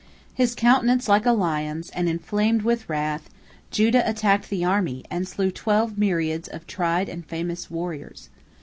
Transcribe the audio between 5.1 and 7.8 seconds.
and slew twelve myriads of tried and famous